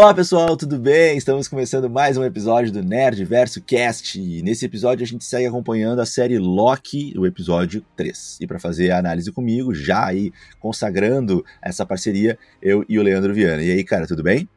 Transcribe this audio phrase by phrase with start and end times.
[0.00, 1.18] Olá pessoal, tudo bem?
[1.18, 4.16] Estamos começando mais um episódio do Nerd Verso Cast.
[4.16, 8.38] E nesse episódio a gente segue acompanhando a série Loki, o episódio 3.
[8.40, 13.34] E para fazer a análise comigo, já aí consagrando essa parceria, eu e o Leandro
[13.34, 13.60] Viana.
[13.60, 14.48] E aí, cara, tudo bem?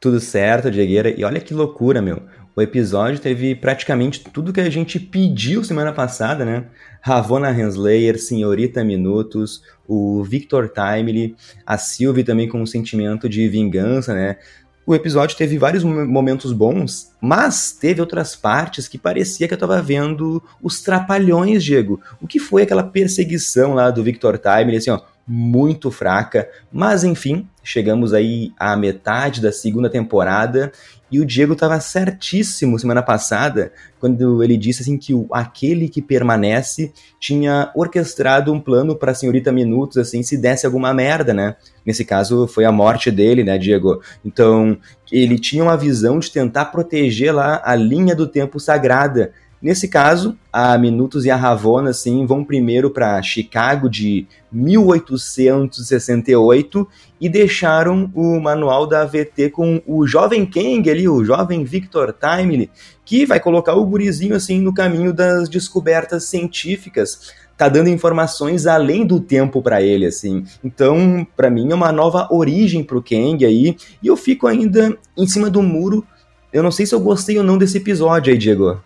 [0.00, 1.10] Tudo certo, Diegueira.
[1.10, 2.22] E olha que loucura, meu.
[2.56, 6.64] O episódio teve praticamente tudo que a gente pediu semana passada, né?
[7.06, 14.12] Ravonna Henslayer, Senhorita Minutos, o Victor Timely, a Sylvie também com um sentimento de vingança,
[14.12, 14.38] né?
[14.84, 19.80] O episódio teve vários momentos bons, mas teve outras partes que parecia que eu tava
[19.80, 22.00] vendo os trapalhões, Diego.
[22.20, 27.48] O que foi aquela perseguição lá do Victor Timely, assim, ó, muito fraca, mas enfim,
[27.62, 30.72] chegamos aí à metade da segunda temporada
[31.10, 36.02] e o Diego estava certíssimo semana passada quando ele disse assim que o, aquele que
[36.02, 41.56] permanece tinha orquestrado um plano para a senhorita Minutos assim se desse alguma merda, né?
[41.84, 44.02] Nesse caso foi a morte dele, né, Diego?
[44.24, 44.76] Então,
[45.10, 50.38] ele tinha uma visão de tentar proteger lá a linha do tempo sagrada Nesse caso,
[50.52, 56.86] a Minutos e a Ravona assim, vão primeiro para Chicago de 1868
[57.20, 62.70] e deixaram o manual da AVT com o jovem Kang ali, o jovem Victor Timely,
[63.04, 69.06] que vai colocar o gurizinho assim no caminho das descobertas científicas tá dando informações além
[69.06, 70.44] do tempo para ele, assim.
[70.62, 75.26] Então, para mim é uma nova origem pro Kang aí, e eu fico ainda em
[75.26, 76.06] cima do muro.
[76.52, 78.78] Eu não sei se eu gostei ou não desse episódio aí, Diego.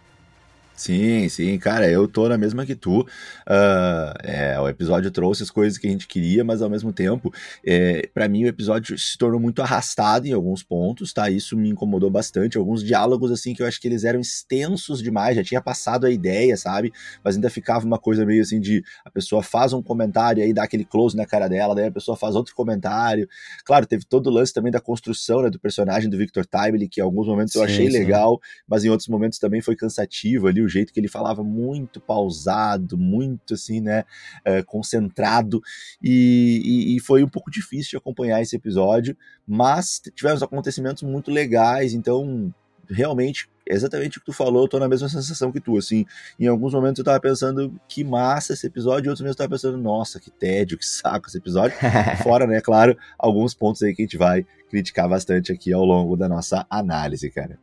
[0.80, 3.00] Sim, sim, cara, eu tô na mesma que tu.
[3.00, 7.30] Uh, é, o episódio trouxe as coisas que a gente queria, mas ao mesmo tempo,
[7.62, 11.28] é, para mim o episódio se tornou muito arrastado em alguns pontos, tá?
[11.28, 12.56] Isso me incomodou bastante.
[12.56, 16.10] Alguns diálogos, assim, que eu acho que eles eram extensos demais, já tinha passado a
[16.10, 16.90] ideia, sabe?
[17.22, 20.62] Mas ainda ficava uma coisa meio assim de a pessoa faz um comentário aí dá
[20.62, 23.28] aquele close na cara dela, daí a pessoa faz outro comentário.
[23.66, 27.02] Claro, teve todo o lance também da construção né, do personagem do Victor Timely, que
[27.02, 27.92] em alguns momentos eu achei sim.
[27.92, 32.96] legal, mas em outros momentos também foi cansativo ali jeito que ele falava muito pausado,
[32.96, 34.04] muito assim, né,
[34.44, 35.60] é, concentrado,
[36.02, 39.16] e, e, e, foi um pouco difícil de acompanhar esse episódio,
[39.46, 42.54] mas tivemos acontecimentos muito legais, então
[42.88, 46.04] realmente exatamente o que tu falou, eu tô na mesma sensação que tu, assim,
[46.38, 49.54] em alguns momentos eu tava pensando que massa esse episódio, e outros momentos eu tava
[49.54, 51.76] pensando, nossa, que tédio, que saco esse episódio,
[52.22, 56.16] fora, né, claro, alguns pontos aí que a gente vai criticar bastante aqui ao longo
[56.16, 57.58] da nossa análise, cara.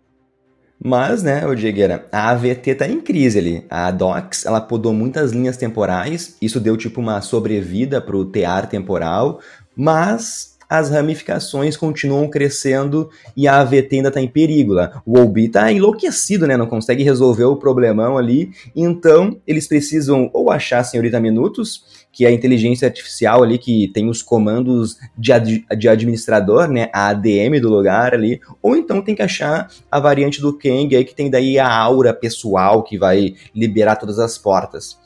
[0.83, 3.65] Mas, né, o Diegueira, a AVT tá em crise ali.
[3.69, 9.39] A Docs, ela podou muitas linhas temporais, isso deu tipo uma sobrevida pro tear temporal,
[9.75, 15.01] mas as ramificações continuam crescendo e a AVT ainda está em perigo lá.
[15.05, 16.57] O Obi está enlouquecido, né?
[16.57, 18.51] Não consegue resolver o problemão ali.
[18.75, 23.89] Então, eles precisam ou achar a senhorita Minutos, que é a inteligência artificial ali que
[23.93, 26.89] tem os comandos de, ad de administrador, né?
[26.93, 28.41] A ADM do lugar ali.
[28.61, 32.13] Ou então tem que achar a variante do Kang aí que tem daí a aura
[32.13, 34.97] pessoal que vai liberar todas as portas.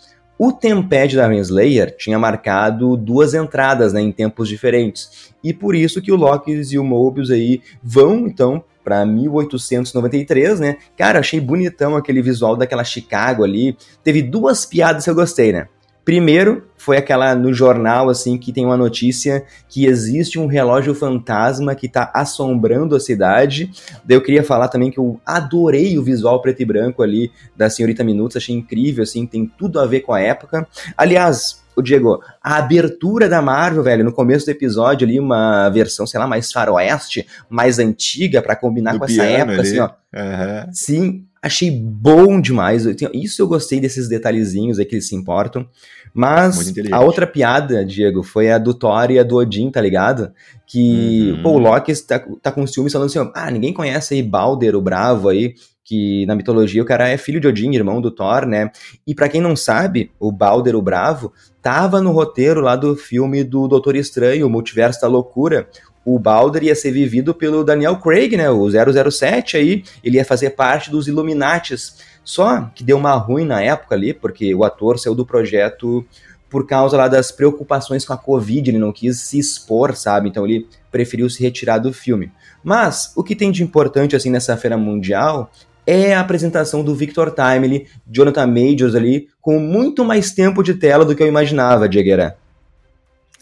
[0.43, 5.31] O Tempad da Renslayer tinha marcado duas entradas né, em tempos diferentes.
[5.43, 10.77] E por isso que o Loki e o Mobius aí vão, então, para 1893, né?
[10.97, 13.77] Cara, achei bonitão aquele visual daquela Chicago ali.
[14.03, 15.67] Teve duas piadas que eu gostei, né?
[16.03, 21.75] Primeiro, foi aquela no jornal, assim, que tem uma notícia que existe um relógio fantasma
[21.75, 23.69] que está assombrando a cidade.
[24.03, 27.69] Daí eu queria falar também que eu adorei o visual preto e branco ali da
[27.69, 30.67] Senhorita Minutos, achei incrível, assim, tem tudo a ver com a época.
[30.97, 36.07] Aliás, o Diego, a abertura da Marvel, velho, no começo do episódio ali, uma versão,
[36.07, 39.61] sei lá, mais faroeste, mais antiga, para combinar do com essa época, ali.
[39.61, 39.85] assim, ó.
[39.85, 40.73] Uhum.
[40.73, 42.85] Sim, achei bom demais.
[43.13, 45.67] Isso eu gostei desses detalhezinhos aí que eles se importam.
[46.13, 50.31] Mas a outra piada, Diego, foi a do Thor e a do Odin, tá ligado?
[50.67, 51.43] Que uhum.
[51.43, 54.81] pô, o Loki tá, tá com ciúmes falando assim: ah, ninguém conhece aí Balder, o
[54.81, 58.71] Bravo aí, que na mitologia o cara é filho de Odin, irmão do Thor, né?
[59.07, 61.31] E para quem não sabe, o Balder, o Bravo,
[61.61, 65.67] tava no roteiro lá do filme do Doutor Estranho, o Multiverso da Loucura
[66.03, 70.51] o Balder ia ser vivido pelo Daniel Craig, né, o 007 aí, ele ia fazer
[70.51, 71.97] parte dos Illuminates.
[72.23, 76.05] Só que deu uma ruim na época ali, porque o ator saiu do projeto
[76.49, 80.27] por causa lá das preocupações com a Covid, ele não quis se expor, sabe?
[80.27, 82.29] Então ele preferiu se retirar do filme.
[82.61, 85.49] Mas o que tem de importante assim nessa feira mundial
[85.87, 91.05] é a apresentação do Victor Timely, Jonathan Majors ali, com muito mais tempo de tela
[91.05, 92.37] do que eu imaginava, Diegueira.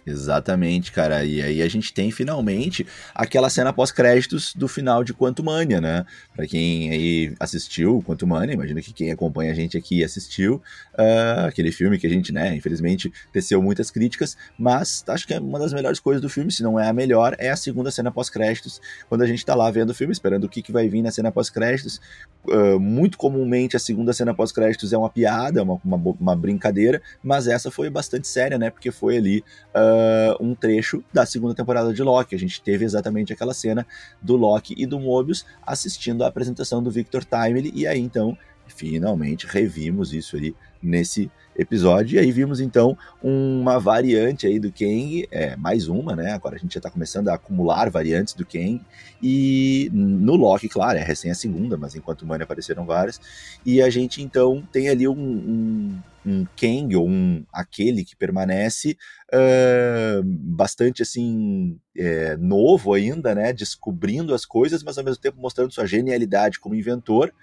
[0.06, 1.24] Exatamente, cara.
[1.24, 6.06] E aí a gente tem finalmente aquela cena pós-créditos do final de Quanto Mania, né?
[6.36, 10.62] Pra quem aí assistiu Quanto Mania, imagino que quem acompanha a gente aqui assistiu
[10.94, 15.40] uh, aquele filme que a gente, né, infelizmente teceu muitas críticas, mas acho que é
[15.40, 18.12] uma das melhores coisas do filme, se não é a melhor, é a segunda cena
[18.12, 21.02] pós-créditos, quando a gente tá lá vendo o filme, esperando o que, que vai vir
[21.02, 22.00] na cena pós-créditos.
[22.48, 27.48] Uh, muito comumente a segunda cena pós-créditos é uma piada, uma, uma, uma, brincadeira, mas
[27.48, 28.69] essa foi bastante séria, né?
[28.69, 29.44] Porque foi ali.
[29.75, 32.36] Uh, uh, um trecho da segunda temporada de Loki.
[32.36, 33.86] A gente teve exatamente aquela cena
[34.22, 38.38] do Loki e do Mobius assistindo a apresentação do Victor Timely, e aí então
[38.68, 42.16] finalmente revimos isso ali nesse episódio.
[42.16, 46.32] E aí vimos então uma variante aí do Kang, é, mais uma, né?
[46.32, 48.82] Agora a gente já tá começando a acumular variantes do Kang.
[49.22, 53.20] E no Loki, claro, é recém a segunda, mas enquanto Mania apareceram várias.
[53.66, 58.98] E a gente então tem ali um, um, um Kang, ou um aquele que permanece
[59.33, 63.54] uh, bastante assim é, novo ainda, né?
[63.54, 67.33] Descobrindo as coisas, mas ao mesmo tempo mostrando sua genialidade como inventor.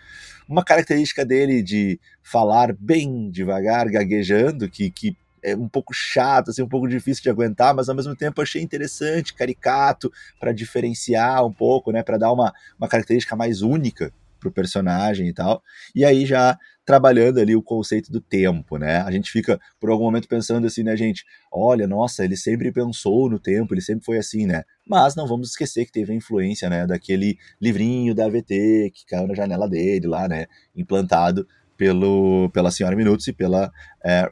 [0.48, 6.62] Uma característica dele de falar bem devagar, gaguejando, que, que é um pouco chato, assim,
[6.62, 11.52] um pouco difícil de aguentar, mas ao mesmo tempo achei interessante, caricato, para diferenciar um
[11.52, 15.62] pouco, né, para dar uma, uma característica mais única pro personagem e tal.
[15.94, 18.98] E aí já trabalhando ali o conceito do tempo, né?
[18.98, 21.24] A gente fica por algum momento pensando assim, né, gente?
[21.52, 24.62] Olha, nossa, ele sempre pensou no tempo, ele sempre foi assim, né?
[24.88, 29.26] Mas não vamos esquecer que teve a influência, né, daquele livrinho da AVT que caiu
[29.26, 30.46] na janela dele lá, né,
[30.76, 33.72] implantado pelo, pela Senhora Minutos e pela
[34.06, 34.28] é.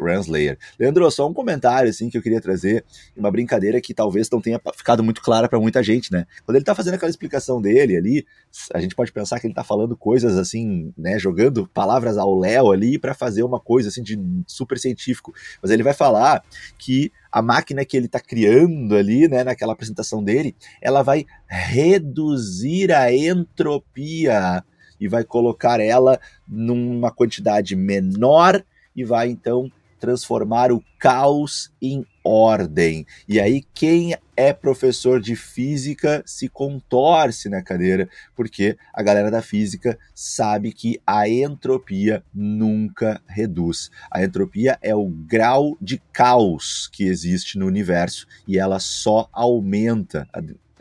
[0.79, 2.85] Leandro, só um comentário assim que eu queria trazer,
[3.17, 6.27] uma brincadeira que talvez não tenha ficado muito clara para muita gente, né?
[6.45, 8.27] Quando ele tá fazendo aquela explicação dele ali,
[8.73, 12.71] a gente pode pensar que ele tá falando coisas assim, né, jogando palavras ao léu
[12.71, 16.45] ali para fazer uma coisa assim de super científico, mas ele vai falar
[16.79, 22.93] que a máquina que ele está criando ali, né, naquela apresentação dele, ela vai reduzir
[22.93, 24.63] a entropia
[25.05, 26.19] e vai colocar ela
[26.49, 28.65] numa quantidade menor
[28.97, 29.71] e vai então
[30.01, 33.07] transformar o caos em ordem.
[33.29, 39.43] E aí, quem é professor de física se contorce na cadeira, porque a galera da
[39.43, 43.91] física sabe que a entropia nunca reduz.
[44.11, 50.27] A entropia é o grau de caos que existe no universo e ela só aumenta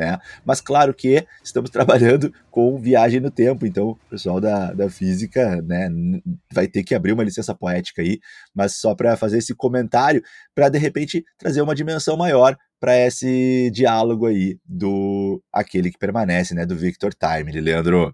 [0.04, 0.20] né?
[0.46, 5.62] Mas claro que estamos trabalhando com viagem no tempo, então o pessoal da, da física
[5.62, 5.90] né,
[6.52, 8.20] vai ter que abrir uma licença poética aí,
[8.54, 10.22] mas só para fazer esse comentário,
[10.54, 16.54] para de repente trazer uma dimensão maior para esse diálogo aí do aquele que permanece,
[16.54, 18.14] né, do Victor Time, Leandro.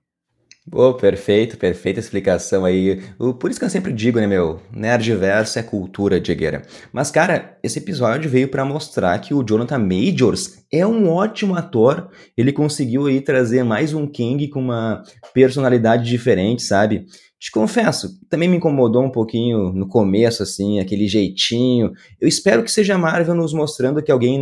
[0.72, 3.02] Pô, perfeito, perfeita explicação aí.
[3.40, 4.62] Por isso que eu sempre digo, né, meu?
[4.72, 6.62] Nerdverso é cultura, Diegueira.
[6.94, 12.10] Mas, cara, esse episódio veio para mostrar que o Jonathan Majors é um ótimo ator.
[12.38, 15.02] Ele conseguiu aí trazer mais um King com uma
[15.34, 17.06] personalidade diferente, sabe?
[17.40, 21.94] Te confesso, também me incomodou um pouquinho no começo, assim, aquele jeitinho.
[22.20, 24.40] Eu espero que seja Marvel nos mostrando que alguém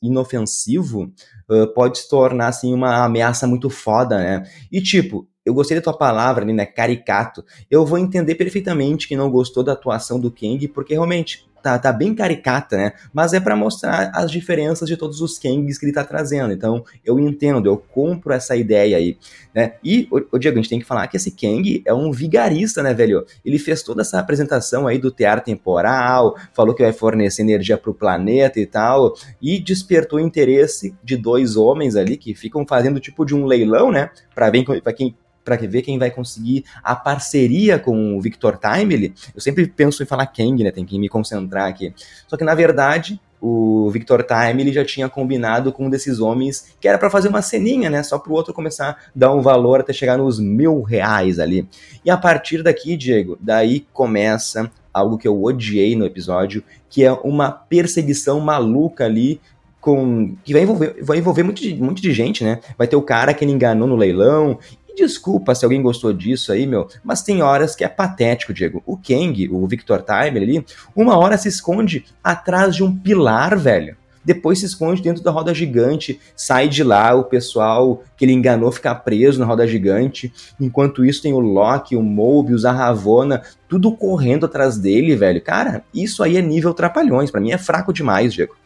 [0.00, 1.12] inofensivo
[1.50, 4.42] uh, pode se tornar, assim, uma ameaça muito foda, né?
[4.70, 7.44] E, tipo, eu gostei da tua palavra ali, né, caricato.
[7.70, 11.92] Eu vou entender perfeitamente que não gostou da atuação do Kang, porque realmente tá, tá
[11.92, 12.92] bem caricata, né?
[13.12, 16.52] Mas é para mostrar as diferenças de todos os Kangs que ele tá trazendo.
[16.52, 19.18] Então, eu entendo, eu compro essa ideia aí,
[19.54, 19.74] né?
[19.82, 22.94] E, o Diego, a gente tem que falar que esse Kang é um vigarista, né,
[22.94, 23.24] velho?
[23.44, 27.94] Ele fez toda essa apresentação aí do teatro temporal, falou que vai fornecer energia pro
[27.94, 33.24] planeta e tal, e despertou o interesse de dois homens ali que ficam fazendo tipo
[33.24, 34.10] de um leilão, né?
[34.34, 39.14] Pra ver pra quem para ver quem vai conseguir a parceria com o Victor Timely,
[39.32, 40.72] eu sempre penso em falar Kang, né?
[40.72, 41.94] Tem que me concentrar aqui.
[42.26, 46.74] Só que na verdade, o Victor Time ele já tinha combinado com um desses homens
[46.80, 48.02] que era para fazer uma ceninha, né?
[48.02, 51.68] Só para o outro começar a dar um valor até chegar nos mil reais ali.
[52.04, 57.12] E a partir daqui, Diego, daí começa algo que eu odiei no episódio, que é
[57.12, 59.40] uma perseguição maluca ali
[59.80, 62.58] com que vai envolver, vai envolver muito muito de gente, né?
[62.76, 64.58] Vai ter o cara que ele enganou no leilão
[64.96, 68.82] desculpa se alguém gostou disso aí, meu, mas tem horas que é patético, Diego.
[68.84, 73.96] O Kang, o Victor Timer ali, uma hora se esconde atrás de um pilar, velho.
[74.26, 78.72] Depois se esconde dentro da roda gigante, sai de lá, o pessoal que ele enganou
[78.72, 80.32] fica preso na roda gigante.
[80.58, 85.40] Enquanto isso tem o Loki, o Mobius, a Ravonna, tudo correndo atrás dele, velho.
[85.40, 87.30] Cara, isso aí é nível trapalhões.
[87.30, 88.56] para mim é fraco demais, Diego.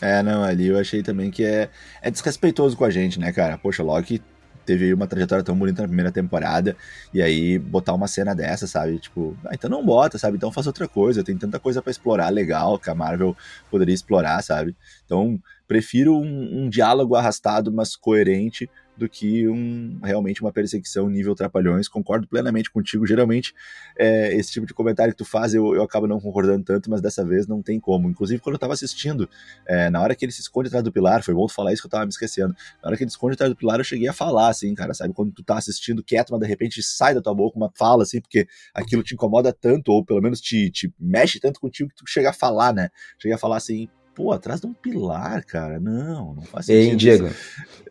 [0.00, 1.68] É, não, ali eu achei também que é,
[2.00, 3.58] é desrespeitoso com a gente, né, cara?
[3.58, 4.22] Poxa, Loki
[4.66, 6.76] teve uma trajetória tão bonita na primeira temporada,
[7.14, 8.98] e aí botar uma cena dessa, sabe?
[8.98, 10.36] Tipo, ah, então não bota, sabe?
[10.36, 13.36] Então faz outra coisa, tem tanta coisa para explorar legal que a Marvel
[13.70, 14.76] poderia explorar, sabe?
[15.04, 21.34] Então, prefiro um, um diálogo arrastado, mas coerente, do que um, realmente uma perseguição nível
[21.34, 21.88] Trapalhões.
[21.88, 23.06] Concordo plenamente contigo.
[23.06, 23.54] Geralmente,
[23.98, 27.00] é, esse tipo de comentário que tu faz, eu, eu acabo não concordando tanto, mas
[27.00, 28.08] dessa vez não tem como.
[28.08, 29.28] Inclusive, quando eu tava assistindo,
[29.66, 31.82] é, na hora que ele se esconde atrás do pilar, foi bom tu falar isso
[31.82, 32.54] que eu tava me esquecendo.
[32.82, 34.94] Na hora que ele se esconde atrás do pilar, eu cheguei a falar, assim, cara,
[34.94, 35.12] sabe?
[35.12, 38.20] Quando tu tá assistindo quieto, mas de repente sai da tua boca uma fala, assim,
[38.20, 42.04] porque aquilo te incomoda tanto, ou pelo menos te, te mexe tanto contigo que tu
[42.06, 42.88] chega a falar, né?
[43.18, 45.78] Chega a falar assim, pô, atrás de um pilar, cara.
[45.78, 46.90] Não, não faz sentido.
[46.90, 47.30] Hein, Diego?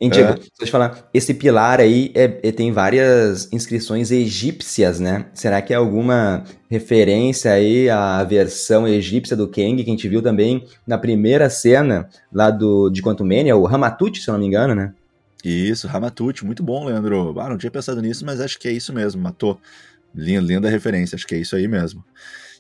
[0.02, 0.34] Hein, Diego, é.
[0.34, 1.08] deixa eu te falar.
[1.14, 5.28] Esse pilar aí é, é, tem várias inscrições egípcias, né?
[5.36, 10.22] Será que é alguma referência aí à versão egípcia do Kang, que a gente viu
[10.22, 14.74] também na primeira cena lá do, de Quantumania, o Ramatut, se eu não me engano,
[14.74, 14.94] né?
[15.44, 17.40] Isso, Ramatut, muito bom, Leandro.
[17.40, 19.62] Ah, não tinha pensado nisso, mas acho que é isso mesmo, matou.
[20.16, 22.04] Linda, linda referência, acho que é isso aí mesmo.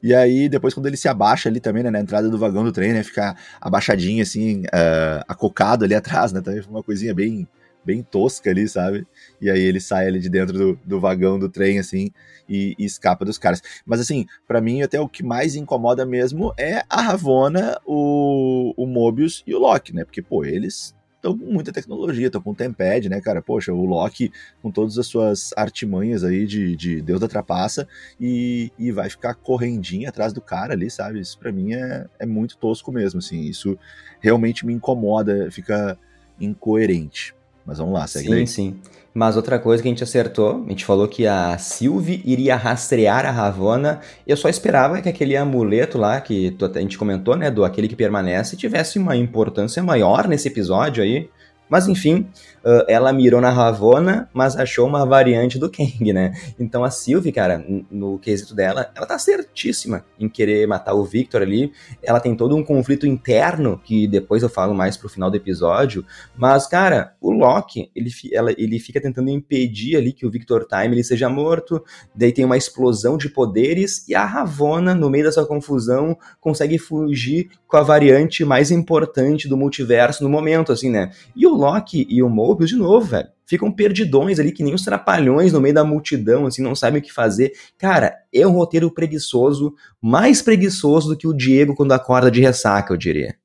[0.02, 2.72] E aí, depois, quando ele se abaixa ali também, né, na entrada do vagão do
[2.72, 7.48] trem, né, fica abaixadinho, assim, uh, acocado ali atrás, né, também foi uma coisinha bem,
[7.84, 9.06] bem tosca ali, sabe?
[9.42, 12.12] E aí ele sai ali de dentro do, do vagão do trem, assim,
[12.48, 13.62] e, e escapa dos caras.
[13.86, 18.86] Mas, assim, para mim, até o que mais incomoda mesmo é a Ravona, o, o
[18.86, 20.04] Mobius e o Loki, né?
[20.04, 20.94] Porque, pô, eles
[21.26, 23.42] estão com muita tecnologia, estão com o Tempad, né, cara?
[23.42, 27.88] Poxa, o Loki com todas as suas artimanhas aí de, de Deus da trapaça
[28.20, 31.20] e, e vai ficar correndinho atrás do cara ali, sabe?
[31.20, 33.42] Isso pra mim é, é muito tosco mesmo, assim.
[33.42, 33.78] Isso
[34.20, 35.98] realmente me incomoda, fica
[36.40, 37.34] incoerente.
[37.66, 38.48] Mas vamos lá, segue sim, aí.
[38.48, 38.76] Sim,
[39.14, 43.26] Mas outra coisa que a gente acertou, a gente falou que a Sylvie iria rastrear
[43.26, 44.02] a Ravona.
[44.28, 47.96] Eu só esperava que aquele amuleto lá, que a gente comentou, né, do aquele que
[47.96, 51.30] permanece, tivesse uma importância maior nesse episódio aí.
[51.70, 52.28] Mas enfim,
[52.64, 56.34] uh, ela mirou na Ravona, mas achou uma variante do Kang, né?
[56.60, 61.42] Então a Sylvie, cara, no quesito dela, ela tá certíssima em querer matar o Victor
[61.42, 61.72] ali.
[62.04, 66.06] Ela tem todo um conflito interno, que depois eu falo mais pro final do episódio.
[66.36, 70.96] Mas, cara, o Loki, ele, ela, ele fica tentando impedir ali que o Victor Time
[70.96, 71.84] ele seja morto.
[72.14, 77.50] Daí tem uma explosão de poderes e a Ravona, no meio dessa confusão, consegue fugir
[77.68, 81.12] com a variante mais importante do multiverso no momento, assim, né?
[81.36, 84.84] E o Loki e o Mobius, de novo, velho, ficam perdidões ali, que nem os
[84.84, 87.54] trapalhões no meio da multidão, assim, não sabem o que fazer.
[87.78, 92.94] Cara, é um roteiro preguiçoso, mais preguiçoso do que o Diego quando acorda de ressaca,
[92.94, 93.36] eu diria.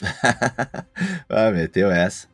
[1.28, 2.31] ah, meteu essa.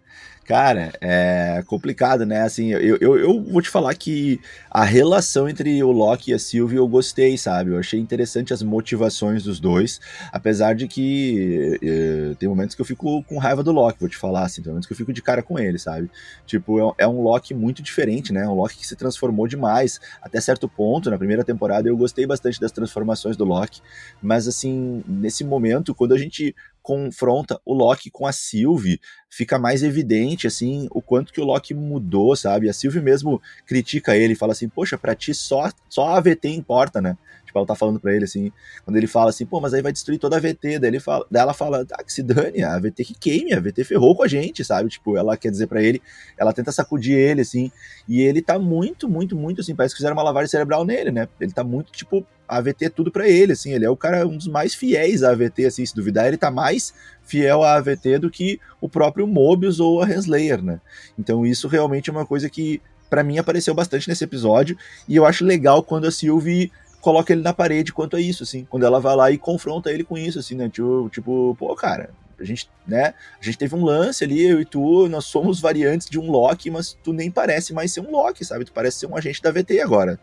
[0.49, 2.40] Cara, é complicado, né?
[2.40, 4.40] Assim, eu, eu, eu, vou te falar que
[4.71, 7.73] a relação entre o Loki e a Sylvie eu gostei, sabe?
[7.73, 10.00] Eu achei interessante as motivações dos dois,
[10.33, 14.17] apesar de que é, tem momentos que eu fico com raiva do Loki, vou te
[14.17, 16.11] falar, assim, tem momentos que eu fico de cara com ele, sabe?
[16.47, 18.49] Tipo, é, é um Loki muito diferente, né?
[18.49, 22.59] Um Loki que se transformou demais, até certo ponto, na primeira temporada eu gostei bastante
[22.59, 23.83] das transformações do Loki,
[24.23, 26.55] mas assim, nesse momento, quando a gente
[26.88, 28.99] confronta o Loki com a Sylvie,
[29.30, 32.68] fica mais evidente, assim, o quanto que o Loki mudou, sabe?
[32.68, 37.00] A Sylvie mesmo critica ele, fala assim, poxa, pra ti só, só a VT importa,
[37.00, 37.16] né?
[37.44, 38.52] Tipo, ela tá falando pra ele, assim,
[38.85, 41.26] quando ele fala assim, pô, mas aí vai destruir toda a VT, daí, ele fala,
[41.30, 44.23] daí ela fala, ah, que se dane, a VT que queime, a VT ferrou com
[44.23, 44.90] a gente, sabe?
[44.90, 46.02] Tipo, ela quer dizer para ele,
[46.37, 47.73] ela tenta sacudir ele, assim,
[48.06, 51.26] e ele tá muito, muito, muito, assim, parece que fizeram uma lavagem cerebral nele, né?
[51.40, 54.26] Ele tá muito, tipo, a AVT é tudo para ele, assim, ele é o cara,
[54.26, 56.92] um dos mais fiéis à AVT, assim, se duvidar, ele tá mais
[57.28, 60.80] fiel à AVT do que o próprio Mobius ou a Renslayer, né?
[61.16, 62.80] Então isso realmente é uma coisa que,
[63.11, 67.42] para mim, apareceu bastante nesse episódio, e eu acho legal quando a Sylvie coloca ele
[67.42, 70.38] na parede quanto a isso, assim, quando ela vai lá e confronta ele com isso,
[70.38, 74.42] assim, né, tipo, tipo pô, cara, a gente, né, a gente teve um lance ali,
[74.49, 78.00] eu e tu, nós somos variantes de um Loki, mas tu nem parece mais ser
[78.00, 80.18] um Loki, sabe, tu parece ser um agente da VT agora.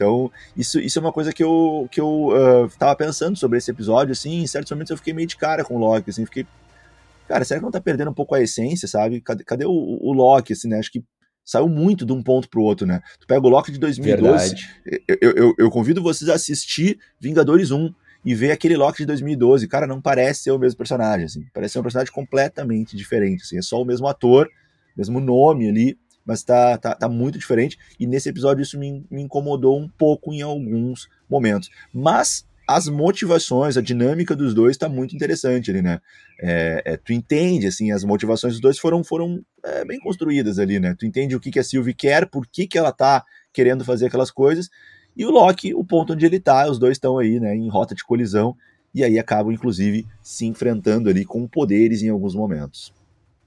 [0.00, 3.70] Então, isso, isso é uma coisa que eu, que eu uh, tava pensando sobre esse
[3.70, 6.46] episódio, assim, em certos momentos eu fiquei meio de cara com o Loki, assim, fiquei,
[7.28, 9.20] cara, será que não tá perdendo um pouco a essência, sabe?
[9.20, 11.04] Cadê, cadê o, o Loki, assim, né, acho que
[11.44, 13.02] saiu muito de um ponto pro outro, né?
[13.20, 14.56] Tu pega o Loki de 2012.
[14.86, 17.92] Eu, eu, eu, eu, convido vocês a assistir Vingadores 1
[18.24, 19.68] e ver aquele Loki de 2012.
[19.68, 21.44] Cara, não parece ser o mesmo personagem, assim.
[21.52, 23.58] Parece ser um personagem completamente diferente, assim.
[23.58, 24.48] É só o mesmo ator,
[24.96, 27.78] mesmo nome ali, mas tá, tá, tá muito diferente.
[27.98, 31.70] E nesse episódio isso me, me incomodou um pouco em alguns momentos.
[31.92, 36.00] Mas as motivações, a dinâmica dos dois está muito interessante ali, né?
[36.40, 40.78] É, é, tu entende, assim, as motivações dos dois foram, foram é, bem construídas ali,
[40.78, 40.94] né?
[40.96, 44.06] Tu entende o que, que a Sylvie quer, por que, que ela tá querendo fazer
[44.06, 44.70] aquelas coisas,
[45.16, 47.94] e o Loki, o ponto onde ele tá, os dois estão aí, né, em rota
[47.94, 48.56] de colisão,
[48.94, 52.92] e aí acabam, inclusive, se enfrentando ali com poderes em alguns momentos.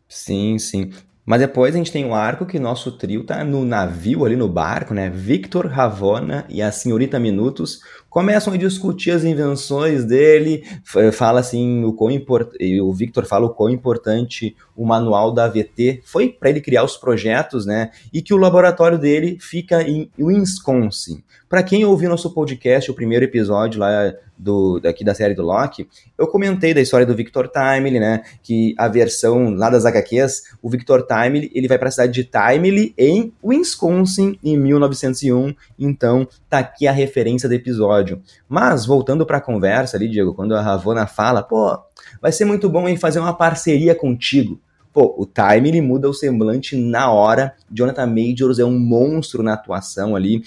[0.07, 0.91] Sim, sim.
[1.25, 4.49] Mas depois a gente tem o arco que nosso trio tá no navio ali no
[4.49, 5.09] barco, né?
[5.09, 7.81] Victor Ravona e a senhorita Minutos
[8.13, 10.63] começam a discutir as invenções dele,
[11.11, 12.47] fala assim o quão import...
[12.79, 16.95] o Victor fala o quão importante o manual da AVT foi para ele criar os
[16.95, 17.89] projetos, né?
[18.13, 21.23] E que o laboratório dele fica em Wisconsin.
[21.49, 25.87] Para quem ouviu nosso podcast, o primeiro episódio lá do, daqui da série do Loki,
[26.17, 28.23] eu comentei da história do Victor Timely, né?
[28.41, 32.23] Que a versão lá das HQs, o Victor Timely, ele vai para a cidade de
[32.23, 35.53] Timely em Wisconsin em 1901.
[35.77, 38.02] Então, tá aqui a referência do episódio.
[38.47, 41.77] Mas voltando para a conversa ali, Diego, quando a Ravona fala, pô,
[42.21, 44.59] vai ser muito bom em fazer uma parceria contigo.
[44.93, 47.55] Pô, o time ele muda o semblante na hora.
[47.71, 50.43] Jonathan Majors é um monstro na atuação ali.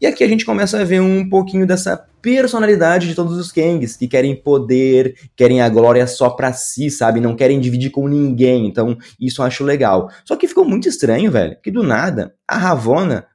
[0.00, 3.98] E aqui a gente começa a ver um pouquinho dessa personalidade de todos os Kangs,
[3.98, 7.20] que querem poder, querem a glória só pra si, sabe?
[7.20, 8.66] Não querem dividir com ninguém.
[8.66, 10.10] Então, isso eu acho legal.
[10.24, 13.26] Só que ficou muito estranho, velho, que do nada a Ravona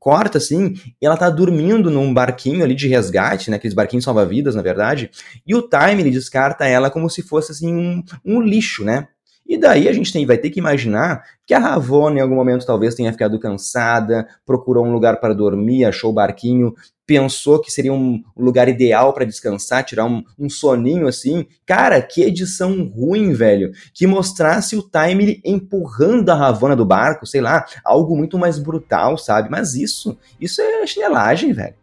[0.00, 4.54] corta assim, e ela tá dormindo num barquinho ali de resgate, né, aqueles barquinhos salva-vidas,
[4.54, 5.10] na verdade,
[5.46, 9.08] e o Time ele descarta ela como se fosse assim um, um lixo, né?
[9.46, 12.64] E daí a gente tem, vai ter que imaginar que a Ravonna em algum momento
[12.64, 16.72] talvez tenha ficado cansada, procurou um lugar para dormir, achou o barquinho,
[17.10, 21.44] pensou que seria um lugar ideal para descansar, tirar um, um, soninho assim.
[21.66, 23.72] Cara, que edição ruim, velho.
[23.92, 29.18] Que mostrasse o Time empurrando a Ravonna do barco, sei lá, algo muito mais brutal,
[29.18, 29.50] sabe?
[29.50, 31.74] Mas isso, isso é chinelagem, velho.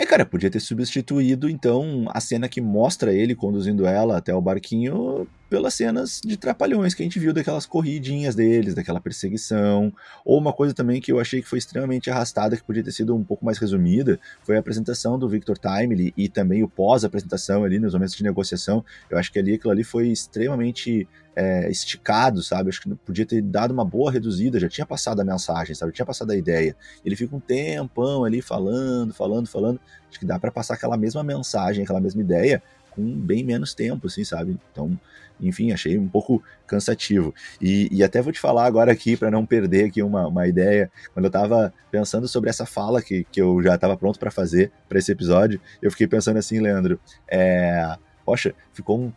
[0.00, 4.40] É, cara, podia ter substituído então a cena que mostra ele conduzindo ela até o
[4.40, 9.92] barquinho pelas cenas de trapalhões que a gente viu daquelas corridinhas deles, daquela perseguição.
[10.24, 13.14] Ou uma coisa também que eu achei que foi extremamente arrastada, que podia ter sido
[13.14, 17.78] um pouco mais resumida, foi a apresentação do Victor Timely e também o pós-apresentação ali
[17.78, 18.82] nos momentos de negociação.
[19.10, 21.06] Eu acho que ali aquilo ali foi extremamente
[21.40, 22.68] é, esticado, sabe?
[22.68, 25.90] Acho que podia ter dado uma boa reduzida, já tinha passado a mensagem, sabe?
[25.92, 26.76] Já tinha passado a ideia.
[27.02, 29.80] Ele fica um tempão ali falando, falando, falando.
[30.10, 34.08] Acho que dá para passar aquela mesma mensagem, aquela mesma ideia com bem menos tempo,
[34.08, 34.58] assim, sabe?
[34.70, 34.98] Então,
[35.40, 37.34] enfim, achei um pouco cansativo.
[37.58, 40.90] E, e até vou te falar agora aqui, para não perder aqui uma, uma ideia,
[41.14, 44.70] quando eu estava pensando sobre essa fala que, que eu já estava pronto para fazer
[44.88, 49.10] para esse episódio, eu fiquei pensando assim, Leandro, é, poxa, ficou um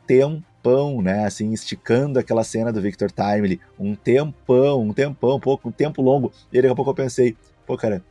[0.64, 5.68] tempão, né, assim, esticando aquela cena do Victor Timely, um tempão, um tempão, um pouco,
[5.68, 7.36] um tempo longo, e daqui a pouco eu pensei,
[7.68, 8.02] pô, cara,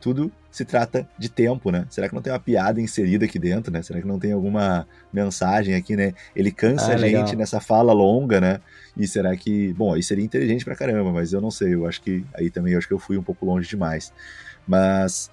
[0.00, 1.86] tudo se trata de tempo, né?
[1.90, 3.82] Será que não tem uma piada inserida aqui dentro, né?
[3.82, 6.14] Será que não tem alguma mensagem aqui, né?
[6.34, 8.60] Ele cansa ah, a gente nessa fala longa, né?
[8.96, 12.00] E será que, bom, aí seria inteligente pra caramba, mas eu não sei, eu acho
[12.00, 14.12] que aí também eu acho que eu fui um pouco longe demais.
[14.66, 15.30] Mas,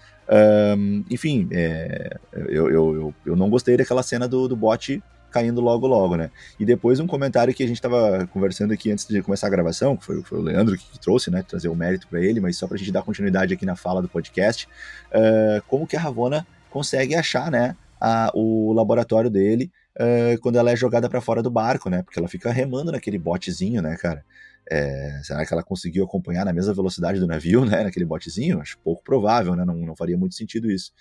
[0.78, 5.02] um, enfim, é, eu, eu, eu, eu, não gostei daquela cena do, do bot
[5.36, 6.32] caindo logo logo, né?
[6.58, 9.98] E depois um comentário que a gente estava conversando aqui antes de começar a gravação,
[9.98, 11.44] que foi, foi o Leandro que, trouxe, né?
[11.44, 14.02] Trazer o mérito para ele, mas só para a gente dar continuidade aqui na fala
[14.02, 14.66] do podcast,
[15.12, 17.76] uh, como que a Ravona consegue achar, né?
[18.00, 19.70] A, o laboratório dele
[20.00, 22.02] uh, quando ela é jogada para fora do barco, né?
[22.02, 24.24] Porque ela fica remando naquele botezinho, né, cara?
[24.72, 28.60] É, será que ela conseguiu acompanhar na mesma velocidade do navio, né, naquele botezinho?
[28.60, 30.92] Acho pouco provável, né, não, não faria muito sentido isso.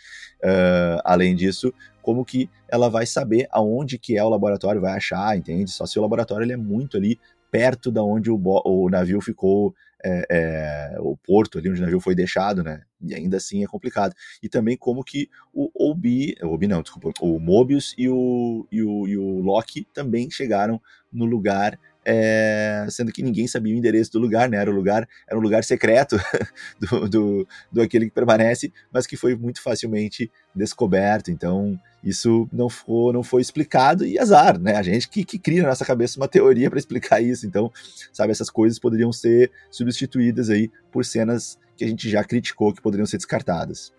[0.43, 1.73] Uh, além disso,
[2.03, 5.71] como que ela vai saber aonde que é o laboratório, vai achar, entende?
[5.71, 7.19] Só se o laboratório ele é muito ali
[7.51, 9.73] perto da onde o, o navio ficou,
[10.05, 12.83] é, é, o porto ali onde o navio foi deixado, né?
[13.01, 14.13] E ainda assim é complicado.
[14.43, 19.07] E também como que o Obi, Obi não, desculpa, o Mobius e o, e o,
[19.07, 24.19] e o Loki também chegaram no lugar é, sendo que ninguém sabia o endereço do
[24.19, 24.59] lugar, né?
[24.59, 26.17] Era um lugar, era um lugar secreto
[26.79, 31.31] do, do, do aquele que permanece, mas que foi muito facilmente descoberto.
[31.31, 34.77] Então, isso não foi, não foi explicado e azar, né?
[34.77, 37.47] A gente que, que cria na nossa cabeça uma teoria para explicar isso.
[37.47, 37.73] Então,
[38.13, 42.83] sabe, essas coisas poderiam ser substituídas aí por cenas que a gente já criticou que
[42.83, 43.93] poderiam ser descartadas.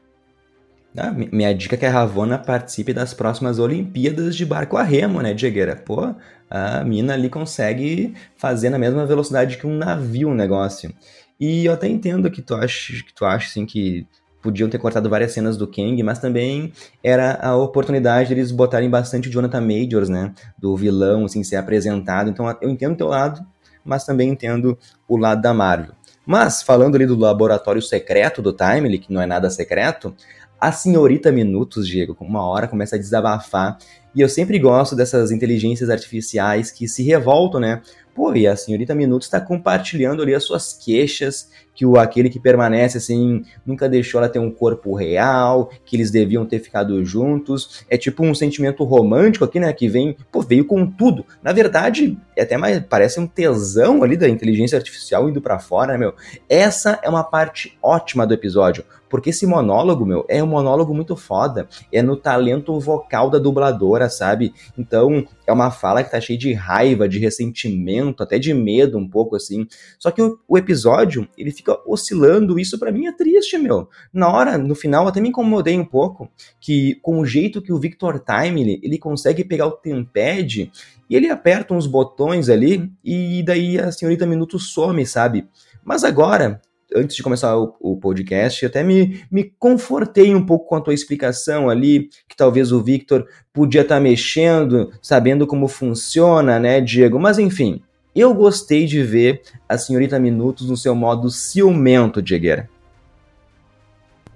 [0.97, 5.21] Ah, minha dica é que a Ravona participe das próximas Olimpíadas de barco a remo,
[5.21, 5.75] né, Diegueira?
[5.75, 6.15] Pô,
[6.49, 10.93] a mina ali consegue fazer na mesma velocidade que um navio o um negócio.
[11.39, 14.07] E eu até entendo que tu acha, que tu acha assim, que
[14.41, 16.71] podiam ter cortado várias cenas do Kang, mas também
[17.03, 20.33] era a oportunidade deles botarem bastante o Jonathan Majors, né?
[20.57, 22.29] Do vilão, assim, ser apresentado.
[22.29, 23.45] Então eu entendo o teu lado,
[23.83, 24.77] mas também entendo
[25.09, 25.93] o lado da Marvel.
[26.25, 30.15] Mas, falando ali do laboratório secreto do Timely, que não é nada secreto,
[30.59, 33.77] a senhorita Minutos, Diego, uma hora começa a desabafar
[34.15, 37.81] E eu sempre gosto dessas inteligências artificiais que se revoltam, né?
[38.15, 42.39] Pô, e a senhorita Minutos está compartilhando ali as suas queixas, que o aquele que
[42.39, 47.83] permanece assim nunca deixou ela ter um corpo real, que eles deviam ter ficado juntos.
[47.89, 49.73] É tipo um sentimento romântico aqui, né?
[49.73, 51.25] Que vem, pô, veio com tudo.
[51.43, 55.91] Na verdade, é até mais parece um tesão ali da inteligência artificial indo para fora,
[55.91, 56.15] né, meu?
[56.47, 58.85] Essa é uma parte ótima do episódio,
[59.15, 61.69] porque esse monólogo, meu, é um monólogo muito foda.
[61.89, 64.53] É no talento vocal da dubladora, sabe?
[64.77, 69.07] Então, é uma fala que tá cheia de raiva, de ressentimento, até de medo um
[69.07, 69.65] pouco assim.
[69.97, 73.87] Só que o, o episódio, ele fica oscilando, isso para mim é triste, meu.
[74.11, 77.79] Na hora, no final, até me incomodei um pouco que com o jeito que o
[77.79, 80.69] Victor Time ele, ele consegue pegar o tempad
[81.09, 85.47] e ele aperta uns botões ali e daí a senhorita Minuto some, sabe?
[85.85, 86.59] Mas agora,
[86.93, 90.93] antes de começar o, o, podcast, até me, me confortei um pouco com a tua
[90.93, 97.19] explicação ali, que talvez o Victor podia estar tá mexendo, sabendo como funciona, né, Diego?
[97.19, 97.81] Mas enfim,
[98.15, 102.69] eu gostei de ver a senhorita Minutos no seu modo ciumento, Diegueira.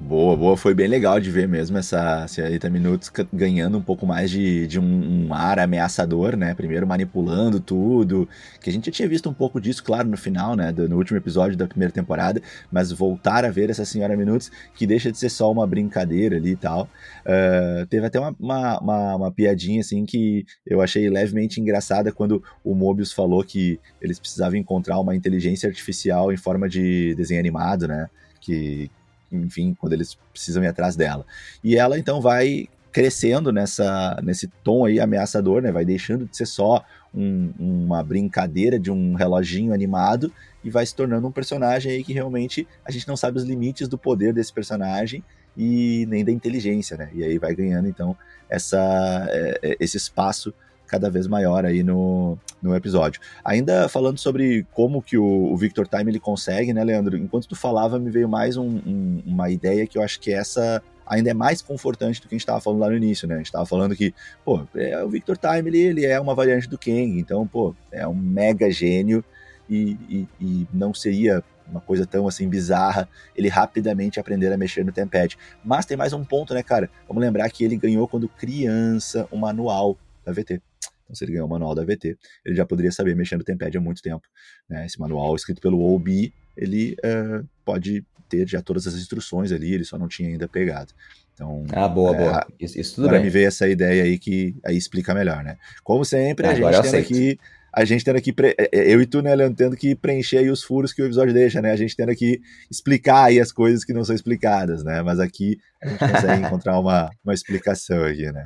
[0.02, 0.56] Boa, boa.
[0.56, 4.80] Foi bem legal de ver mesmo essa Senhorita Minutos ganhando um pouco mais de, de
[4.80, 6.54] um, um, ar ameaçador, né?
[6.56, 8.28] Primeiro manipulando tudo,
[8.62, 10.72] que a gente já tinha visto um pouco disso, claro, no final, né?
[10.72, 14.88] Do, no último episódio da primeira temporada, mas voltar a ver essa Senhora Minutos, que
[14.88, 16.90] deixa de ser só uma brincadeira ali e tal.
[17.26, 22.42] Uh, teve até uma, uma, uma, uma, piadinha, assim, que eu achei levemente engraçada quando
[22.64, 27.86] o Mobius falou que eles precisavam encontrar uma inteligência artificial em forma de desenho animado,
[27.86, 28.10] né?
[28.40, 28.90] Que,
[29.32, 31.26] enfim, quando eles precisam ir atrás dela.
[31.64, 35.72] E ela então vai crescendo nessa, nesse tom aí ameaçador, né?
[35.72, 40.32] Vai deixando de ser só um, uma brincadeira de um reloginho animado
[40.64, 43.88] e vai se tornando um personagem aí que realmente a gente não sabe os limites
[43.88, 45.24] do poder desse personagem
[45.56, 47.10] e nem da inteligência, né?
[47.14, 48.16] E aí vai ganhando então
[48.50, 50.54] essa, é, é, esse espaço
[50.90, 53.22] cada vez maior aí no, no episódio.
[53.44, 57.16] Ainda falando sobre como que o, o Victor Time ele consegue, né, Leandro?
[57.16, 60.82] Enquanto tu falava, me veio mais um, um, uma ideia que eu acho que essa
[61.06, 63.36] ainda é mais confortante do que a gente estava falando lá no início, né?
[63.36, 64.14] A gente estava falando que,
[64.46, 68.08] pô, é, o Victor Time ele, ele é uma variante do Kang, então, pô, é
[68.08, 69.24] um mega gênio
[69.68, 74.84] e, e, e não seria uma coisa tão assim bizarra, ele rapidamente aprender a mexer
[74.84, 75.38] no Tempad.
[75.64, 76.90] Mas tem mais um ponto, né, cara?
[77.08, 80.62] Vamos lembrar que ele ganhou quando criança o manual da VT.
[81.10, 83.76] Então, se ele ganhou o manual da VT, ele já poderia saber mexer no Tempad
[83.76, 84.28] há muito tempo.
[84.70, 84.86] Né?
[84.86, 89.84] Esse manual escrito pelo OB, ele uh, pode ter já todas as instruções ali, ele
[89.84, 90.94] só não tinha ainda pegado.
[91.34, 92.48] Então, ah, boa, é, boa.
[92.60, 93.26] Isso, isso tudo agora bem.
[93.26, 95.58] me veio essa ideia aí que aí explica melhor, né?
[95.84, 97.40] Como sempre, a gente tem aqui
[97.74, 98.56] a gente tendo que, pre...
[98.58, 101.06] É, é, eu e tu, né, Leandro, tendo que preencher aí os furos que o
[101.06, 101.72] episódio deixa, né?
[101.72, 105.02] A gente tendo que explicar aí as coisas que não são explicadas, né?
[105.02, 108.46] Mas aqui a gente consegue encontrar uma, uma explicação aqui, né?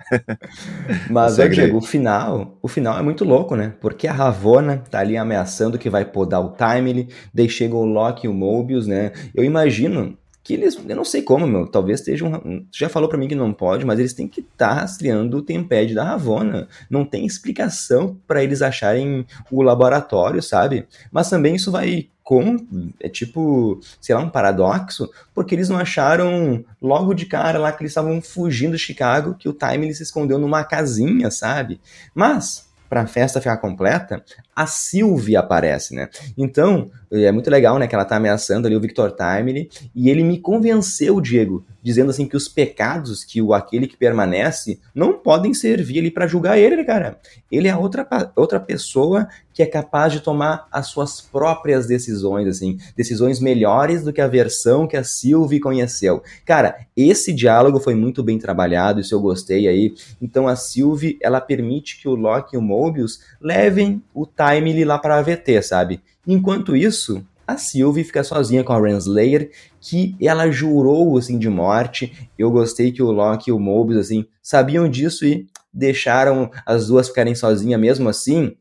[1.10, 3.74] Mas, eu Diego, o final, o final é muito louco, né?
[3.80, 8.28] Porque a Ravona tá ali ameaçando que vai podar o Timely, daí chega o Loki
[8.28, 9.12] e o Mobius, né?
[9.34, 13.30] Eu imagino que eles, eu não sei como, meu, talvez estejam, já falou para mim
[13.30, 16.68] que não pode, mas eles têm que estar tá rastreando o tempad da Ravona.
[16.90, 20.86] Não tem explicação para eles acharem o laboratório, sabe?
[21.12, 22.58] Mas também isso vai com,
[23.00, 27.82] é tipo, sei lá, um paradoxo, porque eles não acharam logo de cara lá que
[27.82, 31.80] eles estavam fugindo de Chicago, que o Time se escondeu numa casinha, sabe?
[32.16, 32.63] Mas
[32.94, 34.24] para a festa ficar completa,
[34.56, 36.10] a Sylvie aparece, né?
[36.38, 40.24] Então, é muito legal, né, que ela tá ameaçando ali o Victor Timely, e ele
[40.24, 45.54] me convenceu, Diego, dizendo assim que os pecados que o aquele que permanece não podem
[45.54, 47.20] servir ali para julgar ele, cara.
[47.52, 52.80] Ele é outra, outra pessoa que é capaz de tomar as suas próprias decisões, assim,
[52.96, 56.24] decisões melhores do que a versão que a Sylvie conheceu.
[56.46, 59.94] Cara, esse diálogo foi muito bem trabalhado, isso eu gostei aí.
[60.22, 64.98] Então a Sylvie, ela permite que o Loki e o Mobius levem o Timely lá
[64.98, 66.02] para a AVT, sabe?
[66.26, 72.30] Enquanto isso, a Sylvie fica sozinha com a Renslayer, que ela jurou assim de morte.
[72.38, 77.08] Eu gostei que o Loki e o Mobius assim sabiam disso e deixaram as duas
[77.08, 78.56] ficarem sozinhas mesmo assim.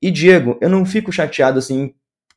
[0.00, 1.94] E Diego, eu não fico chateado assim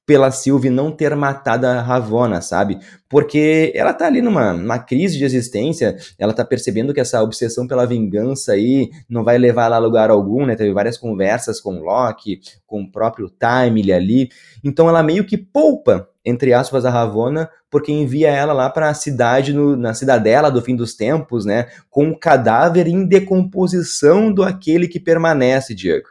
[0.07, 2.79] pela Sylvie não ter matado a Ravonna, sabe?
[3.09, 7.67] Porque ela tá ali numa, numa crise de existência, ela tá percebendo que essa obsessão
[7.67, 10.55] pela vingança aí não vai levar ela a lugar algum, né?
[10.55, 14.29] Teve várias conversas com Loki, com o próprio Time ali.
[14.63, 18.93] Então ela meio que poupa, entre aspas, a Ravonna, porque envia ela lá para a
[18.93, 21.67] cidade, no, na cidadela do fim dos tempos, né?
[21.89, 26.07] Com o cadáver em decomposição do aquele que permanece, Diego.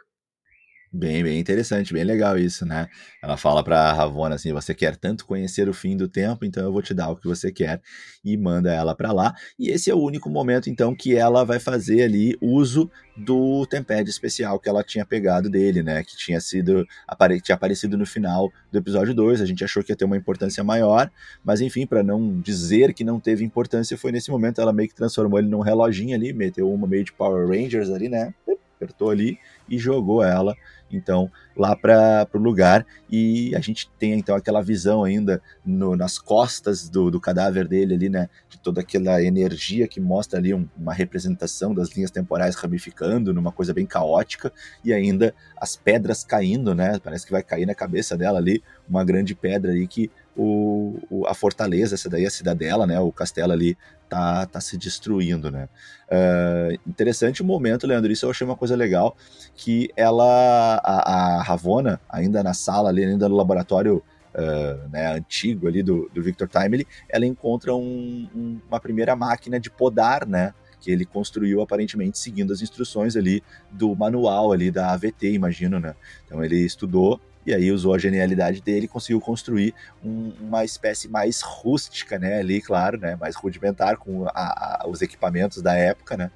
[0.99, 2.87] Bem, bem interessante, bem legal isso, né?
[3.21, 6.71] Ela fala para Ravonna assim: você quer tanto conhecer o fim do tempo, então eu
[6.71, 7.79] vou te dar o que você quer
[8.25, 9.35] e manda ela para lá.
[9.59, 14.09] E esse é o único momento então que ela vai fazer ali uso do tempad
[14.09, 16.03] especial que ela tinha pegado dele, né?
[16.03, 19.39] Que tinha sido apare tinha aparecido no final do episódio 2.
[19.39, 21.11] A gente achou que ia ter uma importância maior,
[21.45, 24.95] mas enfim, para não dizer que não teve importância, foi nesse momento ela meio que
[24.95, 28.33] transformou ele num reloginho ali, meteu uma meio de Power Rangers ali, né?
[28.77, 29.37] Apertou ali
[29.69, 30.55] e jogou ela
[30.91, 32.85] então lá para o lugar.
[33.09, 37.93] E a gente tem então aquela visão ainda no, nas costas do, do, cadáver dele
[37.95, 42.55] ali, né, de toda aquela energia que mostra ali um, uma representação das linhas temporais
[42.55, 44.51] ramificando numa coisa bem caótica.
[44.83, 49.03] E ainda as pedras caindo, né, parece que vai cair na cabeça dela ali uma
[49.03, 53.51] grande pedra aí que o, o, a fortaleza, essa daí a cidadela, né, o castelo
[53.51, 53.75] ali
[54.07, 55.67] tá, tá se destruindo, né.
[56.09, 59.17] Uh, interessante o momento, Leandro, isso eu achei uma coisa legal,
[59.55, 64.03] que ela, a, a Ravona, ainda na sala ali, ainda no laboratório
[64.35, 69.59] uh, né, antigo ali do, do Victor Timely, ela encontra um, um, uma primeira máquina
[69.59, 74.91] de podar, né, que ele construiu aparentemente seguindo as instruções ali do manual ali da
[74.93, 75.95] AVT, imagino, né?
[76.23, 81.07] Então ele estudou e aí usou a genialidade dele e conseguiu construir um, uma espécie
[81.07, 82.39] mais rústica, né?
[82.39, 83.15] Ali, claro, né?
[83.15, 86.29] Mais rudimentar com a, a, os equipamentos da época, né?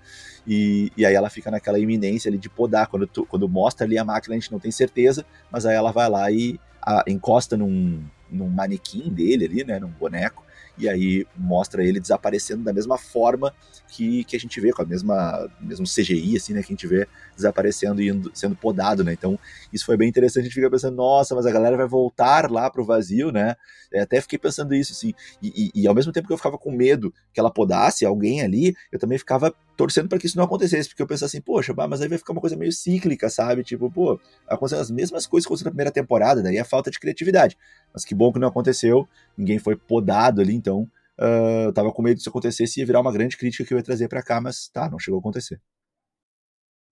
[0.47, 2.87] E, e, aí ela fica naquela iminência ali de podar.
[2.87, 5.91] Quando, tu, quando mostra ali a máquina, a gente não tem certeza, mas aí ela
[5.91, 9.79] vai lá e a, encosta num, num manequim dele ali, né?
[9.79, 10.45] Num boneco
[10.81, 13.53] e aí mostra ele desaparecendo da mesma forma
[13.87, 16.87] que, que a gente vê, com a mesma mesmo CGI, assim, né, que a gente
[16.87, 19.37] vê desaparecendo e indo, sendo podado, né, então
[19.71, 22.69] isso foi bem interessante, a gente fica pensando, nossa, mas a galera vai voltar lá
[22.69, 23.55] pro vazio, né,
[23.91, 26.57] eu até fiquei pensando isso, assim, e, e, e ao mesmo tempo que eu ficava
[26.57, 30.43] com medo que ela podasse alguém ali, eu também ficava torcendo para que isso não
[30.43, 33.63] acontecesse, porque eu pensava assim, poxa, mas aí vai ficar uma coisa meio cíclica, sabe?
[33.63, 36.99] Tipo, pô, acontecendo as mesmas coisas que aconteceram na primeira temporada, daí é falta de
[36.99, 37.57] criatividade.
[37.91, 40.81] Mas que bom que não aconteceu, ninguém foi podado ali, então
[41.19, 43.83] uh, eu tava com medo disso acontecesse e virar uma grande crítica que eu ia
[43.83, 45.59] trazer para cá, mas tá, não chegou a acontecer.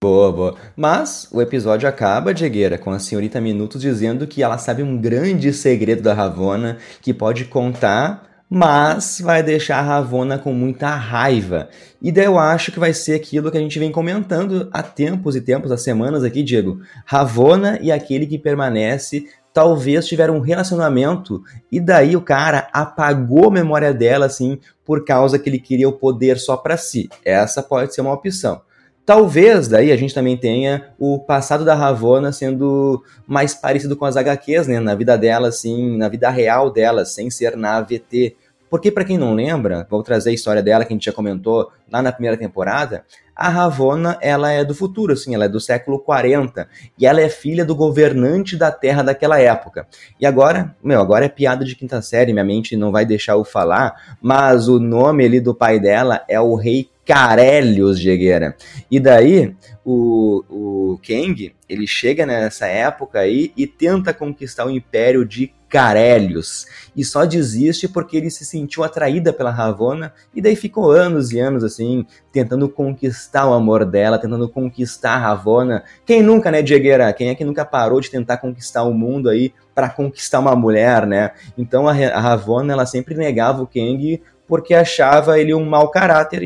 [0.02, 0.56] Boa, boa.
[0.74, 5.52] Mas o episódio acaba, Diegueira, com a senhorita Minutos dizendo que ela sabe um grande
[5.52, 11.68] segredo da Ravona que pode contar mas vai deixar a Ravona com muita raiva.
[12.02, 15.36] E daí eu acho que vai ser aquilo que a gente vem comentando há tempos
[15.36, 16.80] e tempos, há semanas aqui, Diego.
[17.06, 23.52] Ravona e aquele que permanece talvez tiveram um relacionamento e daí o cara apagou a
[23.52, 27.08] memória dela assim por causa que ele queria o poder só para si.
[27.24, 28.62] Essa pode ser uma opção.
[29.04, 34.16] Talvez daí a gente também tenha o passado da Ravona sendo mais parecido com as
[34.16, 34.78] HQs, né?
[34.78, 38.36] Na vida dela, assim, na vida real dela, sem ser na AVT.
[38.70, 41.72] Porque, para quem não lembra, vou trazer a história dela que a gente já comentou
[41.90, 43.04] lá na primeira temporada.
[43.34, 47.28] A Ravona, ela é do futuro, assim, ela é do século 40 e ela é
[47.28, 49.88] filha do governante da Terra daquela época.
[50.20, 53.44] E agora, meu, agora é piada de quinta série, minha mente não vai deixar eu
[53.44, 58.54] falar, mas o nome ali do pai dela é o rei Carelios Diegueira.
[58.90, 65.24] E daí, o, o Kang, ele chega nessa época aí e tenta conquistar o império
[65.24, 66.66] de Carelios.
[66.96, 71.38] E só desiste porque ele se sentiu atraída pela Ravonna e daí ficou anos e
[71.38, 75.84] anos assim, tentando conquistar o amor dela, tentando conquistar a Ravonna.
[76.04, 77.12] Quem nunca, né, Diegueira?
[77.12, 81.06] Quem é que nunca parou de tentar conquistar o mundo aí para conquistar uma mulher,
[81.06, 81.30] né?
[81.56, 86.42] Então a, a Ravonna, ela sempre negava o Kang porque achava ele um mau caráter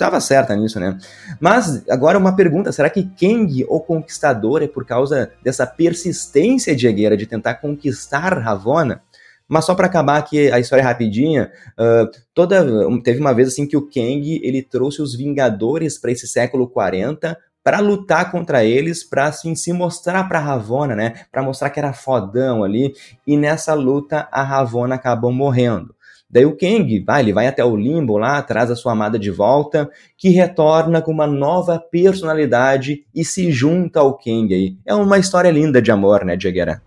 [0.00, 0.96] Tava certa nisso, né?
[1.38, 6.86] Mas agora uma pergunta: será que Kang, o conquistador, é por causa dessa persistência de
[6.86, 9.02] Egueira de tentar conquistar Ravonna?
[9.46, 12.64] Mas só para acabar aqui a história rapidinha, uh, toda
[13.04, 17.36] teve uma vez assim que o Kang ele trouxe os Vingadores para esse século 40
[17.62, 21.26] para lutar contra eles, para assim se mostrar para Ravonna, né?
[21.30, 22.94] Para mostrar que era fodão ali.
[23.26, 25.94] E nessa luta a Ravonna acabou morrendo.
[26.30, 29.30] Daí o Kang vai, ele vai até o limbo lá, traz a sua amada de
[29.30, 34.76] volta, que retorna com uma nova personalidade e se junta ao Kang aí.
[34.86, 36.80] É uma história linda de amor, né, Jaguera?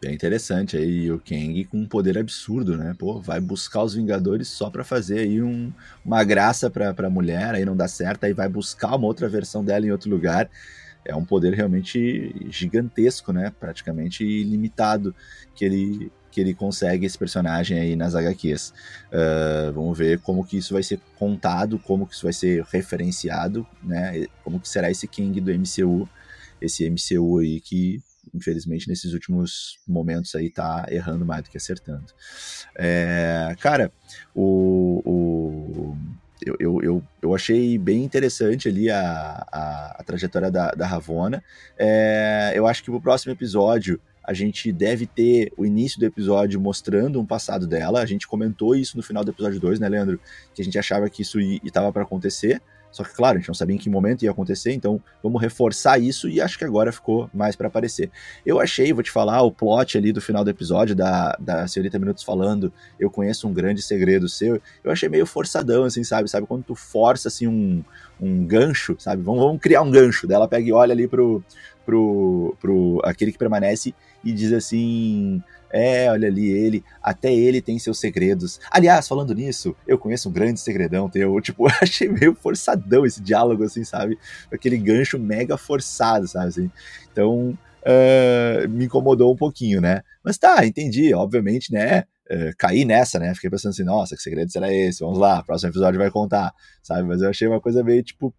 [0.00, 2.94] Bem interessante aí o Kang com um poder absurdo, né?
[2.96, 5.72] Pô, vai buscar os Vingadores só para fazer aí um,
[6.04, 9.64] uma graça pra, pra mulher, aí não dá certo, aí vai buscar uma outra versão
[9.64, 10.48] dela em outro lugar.
[11.04, 13.52] É um poder realmente gigantesco, né?
[13.58, 15.12] Praticamente ilimitado
[15.52, 18.72] que ele, que ele consegue esse personagem aí nas HQs.
[19.08, 23.66] Uh, vamos ver como que isso vai ser contado, como que isso vai ser referenciado,
[23.82, 24.24] né?
[24.44, 26.08] Como que será esse King do MCU,
[26.60, 28.00] esse MCU aí que
[28.32, 32.06] infelizmente nesses últimos momentos aí tá errando mais do que acertando.
[32.76, 33.90] É, cara,
[34.32, 35.96] o, o
[36.46, 41.42] eu, eu, eu, eu, achei bem interessante ali a, a, a trajetória da, da Ravona.
[41.76, 46.60] É, eu acho que pro próximo episódio a gente deve ter o início do episódio
[46.60, 48.02] mostrando um passado dela.
[48.02, 50.20] A gente comentou isso no final do episódio 2, né, Leandro?
[50.54, 52.60] Que a gente achava que isso estava para acontecer.
[52.90, 55.98] Só que, claro, a gente não sabia em que momento ia acontecer, então vamos reforçar
[55.98, 58.10] isso e acho que agora ficou mais para aparecer.
[58.44, 61.98] Eu achei, vou te falar, o plot ali do final do episódio da, da Senhorita
[61.98, 66.30] Minutos falando, eu conheço um grande segredo seu, eu achei meio forçadão, assim, sabe?
[66.30, 67.84] Sabe quando tu força, assim, um,
[68.20, 69.22] um gancho, sabe?
[69.22, 70.26] Vamos, vamos criar um gancho.
[70.26, 71.42] Daí ela pega e olha ali pro,
[71.88, 77.78] pro, pro aquele que permanece e diz assim: É, olha ali ele, até ele tem
[77.78, 78.60] seus segredos.
[78.70, 81.40] Aliás, falando nisso, eu conheço um grande segredão teu.
[81.40, 84.18] Tipo, achei meio forçadão esse diálogo, assim, sabe?
[84.52, 86.48] Aquele gancho mega forçado, sabe?
[86.48, 86.70] Assim.
[87.10, 90.02] Então, uh, me incomodou um pouquinho, né?
[90.22, 92.04] Mas tá, entendi, obviamente, né?
[92.30, 93.34] Uh, caí nessa, né?
[93.34, 95.00] Fiquei pensando assim, nossa, que segredo será esse?
[95.00, 97.04] Vamos lá, próximo episódio vai contar, sabe?
[97.04, 98.34] Mas eu achei uma coisa meio tipo,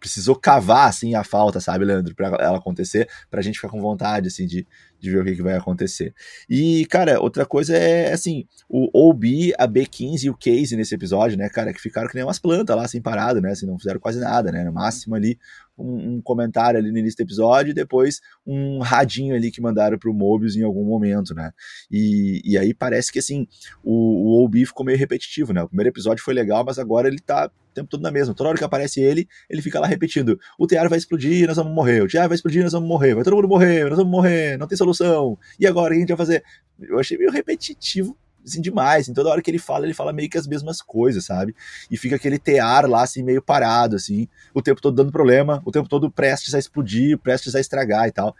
[0.00, 4.28] precisou cavar assim a falta, sabe, Leandro, para ela acontecer, pra gente ficar com vontade
[4.28, 4.66] assim de,
[4.98, 6.14] de ver o que, que vai acontecer.
[6.48, 11.36] E, cara, outra coisa é assim, o OB, a B15 e o Case nesse episódio,
[11.36, 14.00] né, cara, que ficaram que nem umas plantas lá, assim, parado, né, assim, não fizeram
[14.00, 15.38] quase nada, né, no máximo ali
[15.76, 19.98] um, um, comentário ali no início do episódio e depois um radinho ali que mandaram
[19.98, 21.52] pro Mobius em algum momento, né,
[21.90, 23.46] e, e aí parece que, assim,
[23.84, 27.20] o, o OB ficou meio repetitivo, né, o primeiro episódio foi legal, mas agora ele
[27.20, 30.66] tá tempo todo na mesma, toda hora que aparece ele, ele fica lá repetindo, o
[30.66, 33.36] Tear vai explodir, nós vamos morrer, o Tear vai explodir, nós vamos morrer, vai todo
[33.36, 36.16] mundo morrer, nós vamos morrer, não tem solução, e agora o que a gente vai
[36.16, 36.44] fazer?
[36.80, 39.08] Eu achei meio repetitivo assim, demais.
[39.08, 41.54] Em toda hora que ele fala, ele fala meio que as mesmas coisas, sabe?
[41.90, 45.70] E fica aquele tear lá, assim, meio parado, assim, o tempo todo dando problema, o
[45.70, 48.34] tempo todo prestes a explodir, prestes a estragar e tal.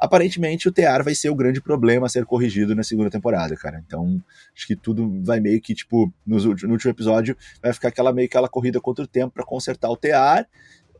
[0.00, 3.82] Aparentemente, o tear vai ser o grande problema a ser corrigido na segunda temporada, cara.
[3.86, 4.20] Então,
[4.56, 8.26] acho que tudo vai meio que, tipo, no, no último episódio, vai ficar aquela meio
[8.26, 10.48] que aquela corrida contra o tempo para consertar o tear,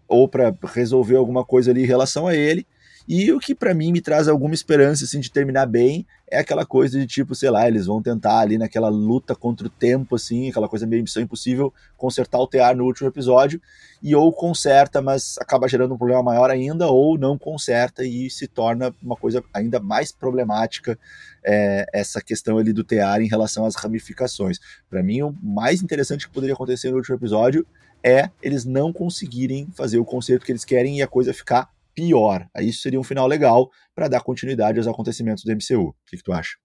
[0.07, 2.67] ou para resolver alguma coisa ali em relação a ele
[3.09, 6.65] e o que para mim me traz alguma esperança assim de terminar bem é aquela
[6.65, 10.49] coisa de tipo, sei lá, eles vão tentar ali naquela luta contra o tempo assim,
[10.49, 13.61] aquela coisa meio missão impossível, consertar o TR no último episódio
[14.01, 18.47] e ou conserta, mas acaba gerando um problema maior ainda ou não conserta e se
[18.47, 20.97] torna uma coisa ainda mais problemática
[21.45, 24.59] é, essa questão ali do TR em relação às ramificações.
[24.89, 27.67] Para mim o mais interessante que poderia acontecer no último episódio
[28.05, 32.47] é eles não conseguirem fazer o conserto que eles querem e a coisa ficar pior.
[32.59, 35.89] Isso seria um final legal para dar continuidade aos acontecimentos do MCU.
[35.89, 36.57] O que, que, tu acha?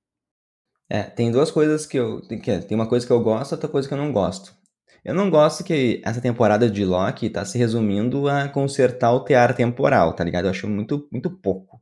[0.89, 2.21] É, tem duas coisas que eu.
[2.21, 4.55] Tem uma coisa que eu gosto, outra coisa que eu não gosto.
[5.03, 9.55] Eu não gosto que essa temporada de Loki tá se resumindo a consertar o tear
[9.55, 10.45] temporal, tá ligado?
[10.45, 11.79] Eu acho muito, muito pouco.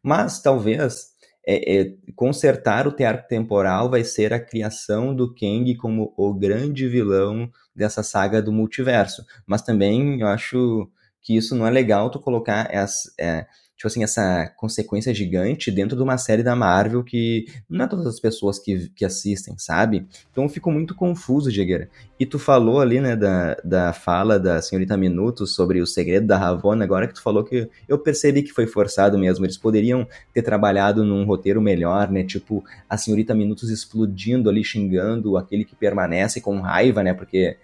[0.00, 1.08] Mas talvez
[1.44, 6.86] é, é, consertar o tear temporal vai ser a criação do Kang como o grande
[6.86, 9.24] vilão dessa saga do multiverso.
[9.44, 10.88] Mas também eu acho
[11.22, 13.46] que isso não é legal tu colocar essa, é,
[13.80, 18.06] tipo assim, essa consequência gigante dentro de uma série da Marvel que não é todas
[18.06, 20.06] as pessoas que, que assistem, sabe?
[20.30, 21.88] Então eu fico muito confuso, Diegueira.
[22.18, 26.36] E tu falou ali, né, da, da fala da senhorita Minutos sobre o segredo da
[26.36, 29.46] Ravonna, agora que tu falou que eu percebi que foi forçado mesmo.
[29.46, 32.22] Eles poderiam ter trabalhado num roteiro melhor, né?
[32.22, 37.14] Tipo, a senhorita Minutos explodindo ali, xingando aquele que permanece com raiva, né?
[37.14, 37.56] Porque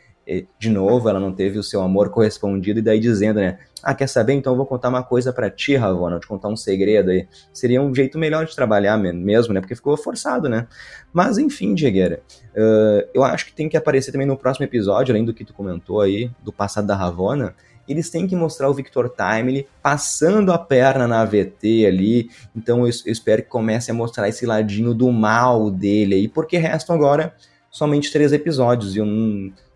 [0.59, 3.59] de novo, ela não teve o seu amor correspondido, e daí dizendo, né?
[3.81, 4.33] Ah, quer saber?
[4.33, 7.29] Então eu vou contar uma coisa para ti, Ravona, te contar um segredo aí.
[7.53, 9.61] Seria um jeito melhor de trabalhar mesmo, né?
[9.61, 10.67] Porque ficou forçado, né?
[11.12, 12.21] Mas enfim, Diegueira,
[12.57, 15.55] uh, eu acho que tem que aparecer também no próximo episódio, além do que tu
[15.55, 17.55] comentou aí, do passado da Ravona,
[17.89, 22.31] eles têm que mostrar o Victor Timely passando a perna na AVT ali.
[22.55, 26.57] Então eu, eu espero que comece a mostrar esse ladinho do mal dele aí, porque
[26.57, 27.33] restam agora
[27.71, 29.07] somente três episódios e eu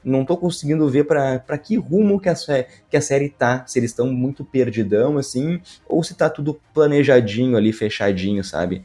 [0.05, 2.35] não tô conseguindo ver para que rumo que a,
[2.89, 7.57] que a série tá, se eles estão muito perdidão, assim, ou se tá tudo planejadinho
[7.57, 8.83] ali, fechadinho, sabe?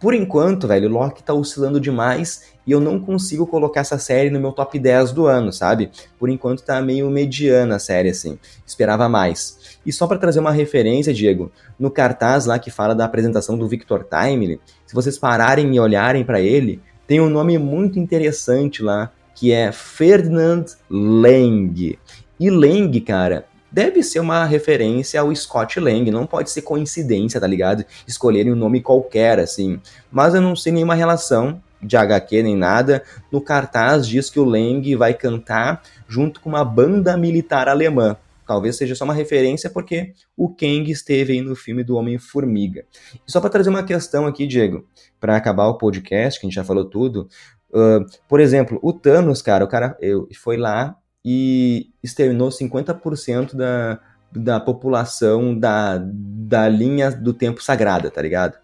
[0.00, 4.38] Por enquanto, velho, Loki tá oscilando demais e eu não consigo colocar essa série no
[4.38, 5.90] meu top 10 do ano, sabe?
[6.16, 8.38] Por enquanto tá meio mediana a série, assim.
[8.64, 9.78] Esperava mais.
[9.84, 13.66] E só para trazer uma referência, Diego, no cartaz lá que fala da apresentação do
[13.66, 19.10] Victor Timely, se vocês pararem e olharem para ele, tem um nome muito interessante lá,
[19.38, 21.96] que é Ferdinand Lang.
[22.40, 27.46] E Lang, cara, deve ser uma referência ao Scott Lang, não pode ser coincidência, tá
[27.46, 27.84] ligado?
[28.04, 29.80] Escolherem um nome qualquer, assim.
[30.10, 33.04] Mas eu não sei nenhuma relação de HQ nem nada.
[33.30, 38.16] No cartaz diz que o Lang vai cantar junto com uma banda militar alemã.
[38.44, 42.86] Talvez seja só uma referência porque o Kang esteve aí no filme do Homem-Formiga.
[43.14, 44.84] E só para trazer uma questão aqui, Diego,
[45.20, 47.28] para acabar o podcast, que a gente já falou tudo,
[47.70, 54.00] Uh, por exemplo, o Thanos, cara, o cara eu, foi lá e exterminou 50% da,
[54.34, 58.56] da população da, da linha do tempo sagrada, tá ligado?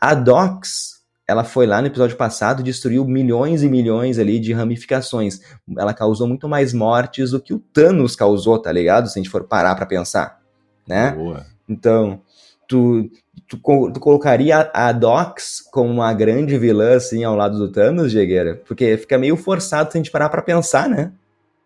[0.00, 4.52] A Dox, ela foi lá no episódio passado e destruiu milhões e milhões ali de
[4.52, 5.40] ramificações.
[5.76, 9.08] Ela causou muito mais mortes do que o Thanos causou, tá ligado?
[9.08, 10.40] Se a gente for parar pra pensar,
[10.86, 11.12] né?
[11.12, 11.44] Boa.
[11.68, 12.22] Então,
[12.68, 13.10] tu,
[13.48, 13.58] tu,
[13.92, 18.60] tu, colocaria a Dox como uma grande vilã, assim, ao lado do Thanos, Jegueira?
[18.66, 21.12] Porque fica meio forçado se a gente parar pra pensar, né?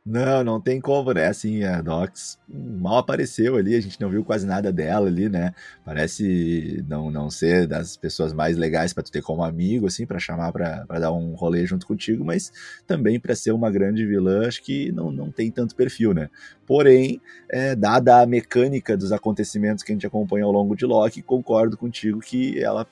[0.05, 1.27] Não, não tem como, né?
[1.27, 5.53] Assim, a Docs mal apareceu ali, a gente não viu quase nada dela ali, né?
[5.85, 10.19] Parece não, não ser das pessoas mais legais para tu ter como amigo, assim, para
[10.19, 12.51] chamar para dar um rolê junto contigo, mas
[12.87, 16.31] também para ser uma grande vilã, acho que não, não tem tanto perfil, né?
[16.67, 17.21] Porém,
[17.51, 21.77] é, dada a mecânica dos acontecimentos que a gente acompanha ao longo de Loki, concordo
[21.77, 22.87] contigo que ela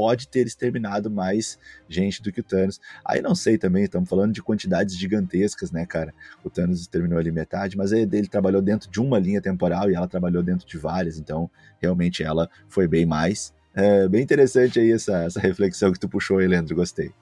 [0.00, 2.80] pode ter exterminado mais gente do que o Thanos.
[3.04, 6.14] Aí não sei também, estamos falando de quantidades gigantescas, né, cara?
[6.42, 10.08] O Thanos exterminou ali metade, mas ele, trabalhou dentro de uma linha temporal e ela
[10.08, 11.50] trabalhou dentro de várias, então
[11.82, 13.52] realmente ela foi bem mais.
[13.74, 17.12] É bem interessante aí essa, essa reflexão que tu puxou aí, Leandro, gostei.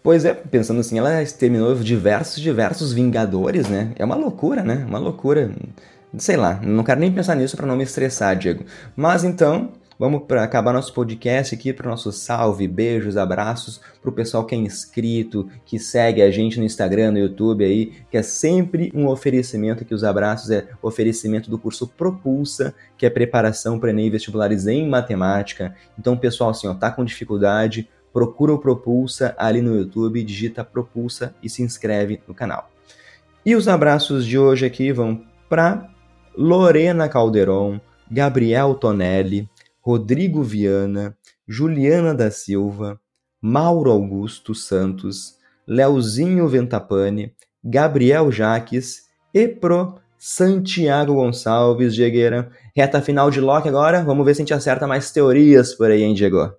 [0.00, 3.92] Pois é, pensando assim, ela exterminou diversos, diversos Vingadores, né?
[3.96, 4.84] É uma loucura, né?
[4.88, 5.50] Uma loucura.
[6.16, 8.64] Sei lá, não quero nem pensar nisso para não me estressar, Diego.
[8.94, 14.12] Mas então, vamos para acabar nosso podcast aqui para nosso salve, beijos, abraços para o
[14.12, 18.22] pessoal que é inscrito, que segue a gente no Instagram, no YouTube aí, que é
[18.22, 23.90] sempre um oferecimento que os abraços é oferecimento do curso Propulsa, que é preparação para
[23.90, 25.74] ENEM vestibulares em matemática.
[25.98, 31.34] Então, pessoal, assim, ó, tá com dificuldade, procura o Propulsa ali no YouTube, digita Propulsa
[31.42, 32.70] e se inscreve no canal.
[33.44, 35.88] E os abraços de hoje aqui vão para
[36.36, 37.80] Lorena Calderon,
[38.10, 39.48] Gabriel Tonelli,
[39.80, 41.16] Rodrigo Viana,
[41.46, 43.00] Juliana da Silva,
[43.40, 52.50] Mauro Augusto Santos, Leozinho Ventapane, Gabriel Jaques e pro Santiago Gonçalves, Diegueira.
[52.74, 56.02] Reta final de Loki agora, vamos ver se a gente acerta mais teorias por aí,
[56.02, 56.52] hein, Diego?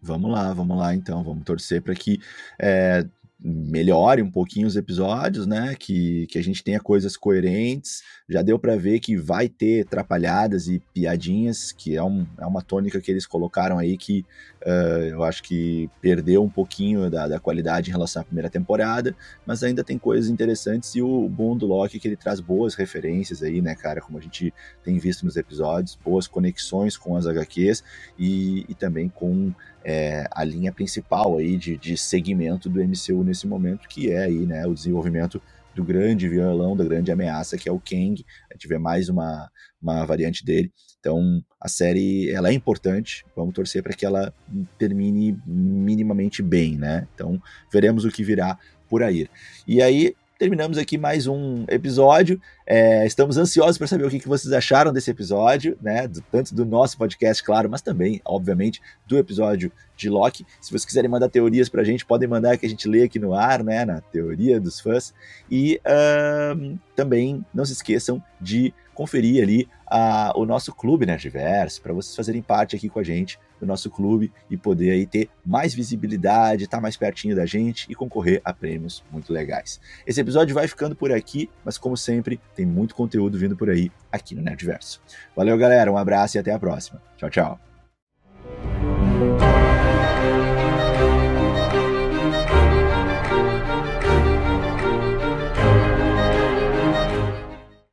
[0.00, 2.20] Vamos lá, vamos lá então, vamos torcer para que
[2.58, 3.04] é,
[3.38, 5.74] melhore um pouquinho os episódios, né?
[5.78, 8.02] Que, que a gente tenha coisas coerentes.
[8.28, 12.62] Já deu para ver que vai ter atrapalhadas e piadinhas, que é, um, é uma
[12.62, 14.24] tônica que eles colocaram aí que
[14.62, 19.14] uh, eu acho que perdeu um pouquinho da, da, qualidade em relação à primeira temporada,
[19.44, 23.42] mas ainda tem coisas interessantes e o bom do Loki que ele traz boas referências
[23.42, 24.00] aí, né, cara?
[24.00, 27.84] Como a gente tem visto nos episódios, boas conexões com as HQs
[28.18, 29.52] e, e também com
[29.88, 34.44] é, a linha principal aí de, de segmento do MCU nesse momento, que é aí,
[34.44, 35.40] né, o desenvolvimento
[35.76, 38.24] do grande violão, da grande ameaça, que é o Kang.
[38.50, 39.48] A gente vê mais uma,
[39.80, 40.72] uma variante dele.
[40.98, 43.24] Então, a série, ela é importante.
[43.36, 44.34] Vamos torcer para que ela
[44.76, 47.06] termine minimamente bem, né?
[47.14, 47.40] Então,
[47.72, 48.58] veremos o que virá
[48.88, 49.28] por aí.
[49.68, 52.40] E aí, terminamos aqui mais um episódio.
[52.66, 56.06] É, estamos ansiosos para saber o que, que, vocês acharam desse episódio, né?
[56.06, 60.46] Do, tanto do nosso podcast, claro, mas também, obviamente, do episódio de Loki.
[60.60, 63.18] Se vocês quiserem mandar teorias para a gente, podem mandar que a gente lê aqui
[63.18, 63.84] no ar, né?
[63.84, 65.14] Na teoria dos fãs.
[65.50, 71.92] E uh, também não se esqueçam de conferir ali uh, o nosso clube Nerdverse, para
[71.92, 75.74] vocês fazerem parte aqui com a gente do nosso clube e poder aí ter mais
[75.74, 79.80] visibilidade, estar tá mais pertinho da gente e concorrer a prêmios muito legais.
[80.06, 83.92] Esse episódio vai ficando por aqui, mas como sempre, tem muito conteúdo vindo por aí
[84.10, 85.00] aqui no Nerdverso.
[85.36, 87.00] Valeu, galera, um abraço e até a próxima.
[87.16, 87.75] Tchau, tchau.